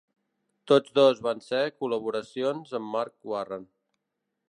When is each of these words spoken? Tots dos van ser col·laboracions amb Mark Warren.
Tots 0.71 0.95
dos 0.99 1.21
van 1.27 1.45
ser 1.49 1.61
col·laboracions 1.83 2.75
amb 2.81 2.93
Mark 2.97 3.33
Warren. 3.35 3.73